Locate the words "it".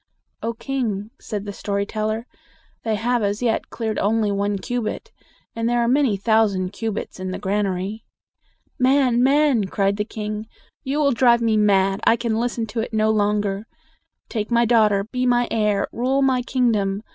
12.79-12.95